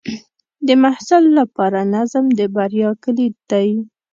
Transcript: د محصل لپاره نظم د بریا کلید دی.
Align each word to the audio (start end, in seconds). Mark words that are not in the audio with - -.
د 0.67 0.69
محصل 0.83 1.23
لپاره 1.39 1.79
نظم 1.95 2.25
د 2.39 2.39
بریا 2.55 2.89
کلید 3.03 3.35
دی. 3.51 3.69